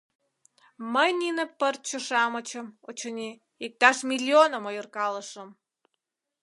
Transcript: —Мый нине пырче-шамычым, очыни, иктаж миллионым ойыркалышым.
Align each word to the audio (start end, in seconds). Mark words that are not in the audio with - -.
—Мый 0.93 1.09
нине 1.19 1.45
пырче-шамычым, 1.59 2.67
очыни, 2.89 3.29
иктаж 3.65 3.97
миллионым 4.09 4.63
ойыркалышым. 4.69 5.49